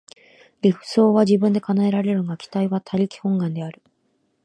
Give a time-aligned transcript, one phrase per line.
[0.63, 3.83] 理想は自分で叶えられるが、期待は他力本願である。